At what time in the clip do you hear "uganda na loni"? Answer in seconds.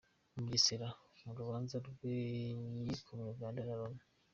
3.35-4.03